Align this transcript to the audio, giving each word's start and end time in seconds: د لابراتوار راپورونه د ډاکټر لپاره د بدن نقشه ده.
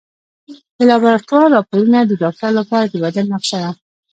د 0.77 0.79
لابراتوار 0.89 1.47
راپورونه 1.55 1.99
د 2.05 2.11
ډاکټر 2.21 2.51
لپاره 2.59 2.85
د 2.89 2.93
بدن 3.03 3.25
نقشه 3.33 3.57
ده. 3.63 3.71